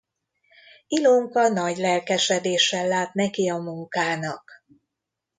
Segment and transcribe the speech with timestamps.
[0.87, 4.51] Ilonka nagy lelkesedéssel lát neki a munkának.